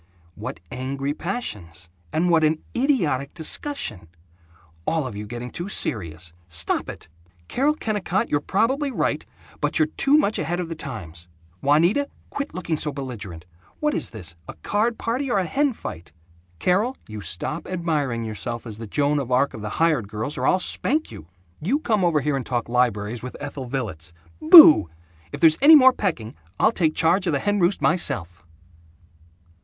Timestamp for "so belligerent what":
12.77-13.93